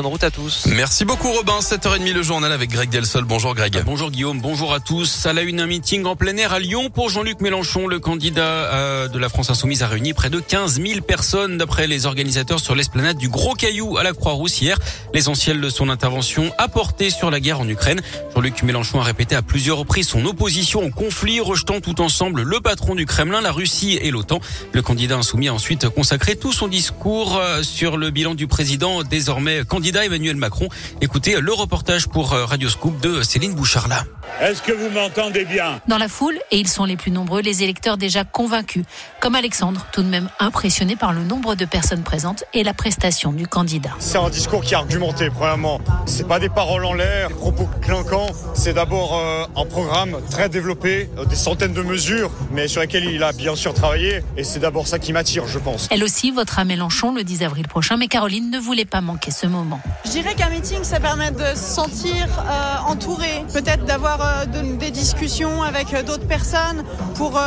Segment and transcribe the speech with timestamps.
[0.00, 0.66] Bonne route à tous.
[0.66, 3.24] Merci beaucoup Robin, 7h30 le journal avec Greg Delsol.
[3.24, 3.82] Bonjour Greg.
[3.84, 5.26] Bonjour Guillaume, bonjour à tous.
[5.26, 7.88] À la une, un meeting en plein air à Lyon pour Jean-Luc Mélenchon.
[7.88, 11.88] Le candidat euh, de la France Insoumise a réuni près de 15 000 personnes d'après
[11.88, 14.78] les organisateurs sur l'esplanade du Gros Caillou à la Croix-Rousse hier.
[15.12, 18.00] L'essentiel de son intervention a porté sur la guerre en Ukraine.
[18.36, 22.60] Jean-Luc Mélenchon a répété à plusieurs reprises son opposition au conflit, rejetant tout ensemble le
[22.60, 24.38] patron du Kremlin, la Russie et l'OTAN.
[24.74, 29.02] Le candidat insoumis a ensuite consacré tout son discours euh, sur le bilan du président,
[29.02, 30.68] désormais candidat Emmanuel Macron.
[31.00, 34.04] Écoutez le reportage pour euh, Radio Scoop de Céline Bouchard-là.
[34.40, 35.80] Est-ce que vous m'entendez bien?
[35.88, 38.84] Dans la foule, et ils sont les plus nombreux, les électeurs déjà convaincus,
[39.20, 43.32] comme Alexandre, tout de même impressionné par le nombre de personnes présentes et la prestation
[43.32, 43.90] du candidat.
[43.98, 45.80] C'est un discours qui est argumenté, premièrement.
[46.06, 48.30] C'est pas des paroles en l'air, propos clinquants.
[48.54, 53.06] C'est d'abord euh, un programme très développé, euh, des centaines de mesures, mais sur lesquelles
[53.06, 54.22] il a bien sûr travaillé.
[54.36, 55.88] Et c'est d'abord ça qui m'attire, je pense.
[55.90, 59.46] Elle aussi votera Mélenchon le 10 avril prochain, mais Caroline ne voulait pas manquer ce
[59.46, 59.77] moment.
[60.04, 64.76] Je dirais qu'un meeting, ça permet de se sentir euh, entouré, peut-être d'avoir euh, de-
[64.76, 66.82] des discussions avec euh, d'autres personnes
[67.14, 67.38] pour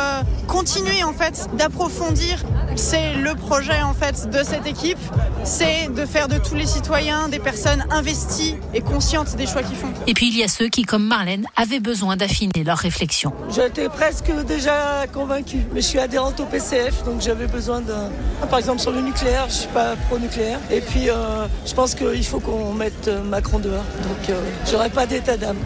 [0.46, 2.44] continuer en fait d'approfondir.
[2.76, 4.98] C'est le projet en fait de cette équipe,
[5.44, 9.76] c'est de faire de tous les citoyens des personnes investies et conscientes des choix qu'ils
[9.76, 9.92] font.
[10.06, 13.32] Et puis il y a ceux qui, comme Marlène, avaient besoin d'affiner leur réflexion.
[13.50, 18.10] J'étais presque déjà convaincue, mais je suis adhérente au PCF, donc j'avais besoin d'un...
[18.48, 20.58] Par exemple sur le nucléaire, je suis pas pro-nucléaire.
[20.70, 25.06] Et puis euh, je pense qu'il faut qu'on mette Macron dehors, donc euh, j'aurais pas
[25.06, 25.58] d'état d'âme.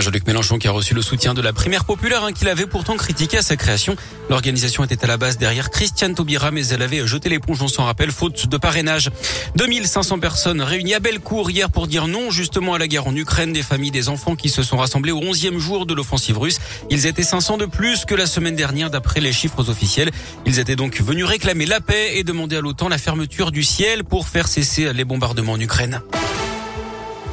[0.00, 2.96] Jean-Luc Mélenchon qui a reçu le soutien de la primaire populaire hein, qu'il avait pourtant
[2.96, 3.96] critiqué à sa création.
[4.28, 7.84] L'organisation était à la base derrière Christiane Taubira mais elle avait jeté l'éponge, on s'en
[7.84, 9.10] rappelle, faute de parrainage.
[9.56, 13.52] 2500 personnes réunies à Bellecour hier pour dire non justement à la guerre en Ukraine.
[13.52, 16.58] Des familles, des enfants qui se sont rassemblés au 11e jour de l'offensive russe.
[16.90, 20.10] Ils étaient 500 de plus que la semaine dernière d'après les chiffres officiels.
[20.46, 24.04] Ils étaient donc venus réclamer la paix et demander à l'OTAN la fermeture du ciel
[24.04, 26.00] pour faire cesser les bombardements en Ukraine.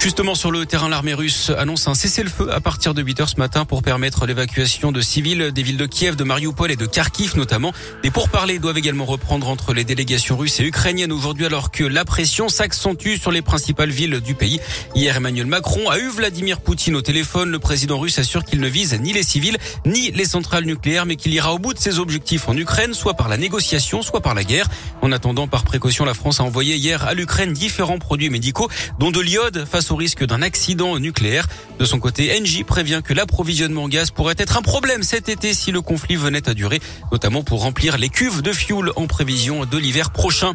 [0.01, 3.35] Justement sur le terrain, l'armée russe annonce un cessez-le-feu à partir de 8 heures ce
[3.35, 7.37] matin pour permettre l'évacuation de civils des villes de Kiev, de Mariupol et de Kharkiv
[7.37, 7.71] notamment.
[8.01, 12.03] Des pourparlers doivent également reprendre entre les délégations russes et ukrainiennes aujourd'hui alors que la
[12.03, 14.59] pression s'accentue sur les principales villes du pays.
[14.95, 17.51] Hier, Emmanuel Macron a eu Vladimir Poutine au téléphone.
[17.51, 21.15] Le président russe assure qu'il ne vise ni les civils ni les centrales nucléaires mais
[21.15, 24.33] qu'il ira au bout de ses objectifs en Ukraine, soit par la négociation, soit par
[24.33, 24.65] la guerre.
[25.03, 29.11] En attendant, par précaution, la France a envoyé hier à l'Ukraine différents produits médicaux dont
[29.11, 31.47] de l'iode face au risque d'un accident nucléaire.
[31.79, 35.53] De son côté, Engie prévient que l'approvisionnement en gaz pourrait être un problème cet été
[35.53, 36.79] si le conflit venait à durer,
[37.11, 40.53] notamment pour remplir les cuves de fioul en prévision de l'hiver prochain.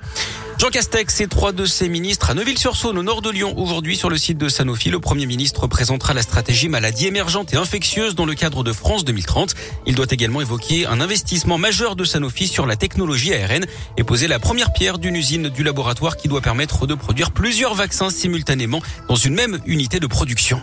[0.59, 4.09] Jean Castex et trois de ses ministres à Neuville-sur-Saône, au nord de Lyon, aujourd'hui sur
[4.09, 4.89] le site de Sanofi.
[4.89, 9.05] Le Premier ministre présentera la stratégie maladie émergente et infectieuse dans le cadre de France
[9.05, 9.55] 2030.
[9.87, 13.67] Il doit également évoquer un investissement majeur de Sanofi sur la technologie ARN
[13.99, 17.75] et poser la première pierre d'une usine du laboratoire qui doit permettre de produire plusieurs
[17.75, 20.63] vaccins simultanément dans une même unité de production.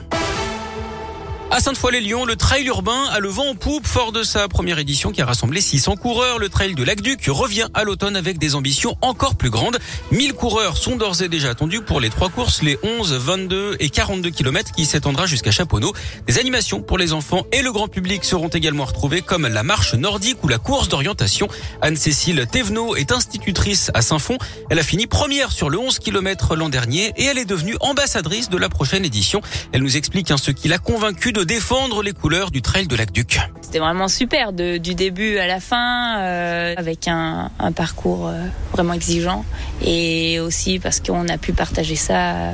[1.55, 5.11] À Sainte-Foy-les-Lyons, le trail urbain a le vent en poupe, fort de sa première édition
[5.11, 6.39] qui a rassemblé 600 coureurs.
[6.39, 9.77] Le trail de l'Aqueduc revient à l'automne avec des ambitions encore plus grandes.
[10.11, 13.91] 1000 coureurs sont d'ores et déjà attendus pour les trois courses, les 11, 22 et
[13.91, 15.93] 42 km qui s'étendra jusqu'à Chaponneau.
[16.25, 19.93] Des animations pour les enfants et le grand public seront également retrouvées comme la marche
[19.93, 21.49] nordique ou la course d'orientation.
[21.83, 24.39] Anne-Cécile Thévenot est institutrice à Saint-Fond.
[24.71, 28.49] Elle a fini première sur le 11 km l'an dernier et elle est devenue ambassadrice
[28.49, 29.43] de la prochaine édition.
[29.71, 33.39] Elle nous explique ce qui l'a convaincue de défendre les couleurs du trail de l'Aqueduc.
[33.61, 39.45] C'était vraiment super du début à la fin, euh, avec un, parcours euh, vraiment exigeant
[39.83, 42.33] et aussi parce qu'on a pu partager ça.
[42.33, 42.53] euh,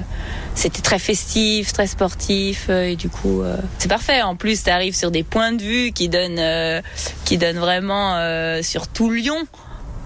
[0.55, 3.41] C'était très festif, très sportif et du coup
[3.77, 4.21] c'est parfait.
[4.21, 6.81] En plus, tu arrives sur des points de vue qui donnent,
[7.25, 8.17] qui donnent vraiment
[8.61, 9.37] sur tout Lyon.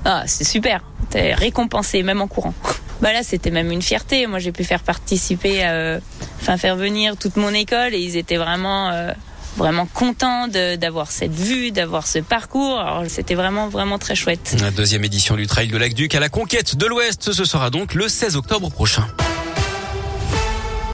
[0.05, 0.81] Ah, c'est super.
[1.09, 2.53] T'es récompensé même en courant.
[3.01, 4.27] Bah là, c'était même une fierté.
[4.27, 5.65] Moi, j'ai pu faire participer,
[6.43, 9.11] enfin faire venir toute mon école et ils étaient vraiment euh,
[9.55, 12.83] vraiment contents de- d'avoir cette vue, d'avoir ce parcours.
[13.07, 14.55] C'était vraiment vraiment très chouette.
[14.59, 17.93] La deuxième édition du trail de l'Aqueduc à la conquête de l'Ouest, ce sera donc
[17.93, 19.07] le 16 octobre prochain.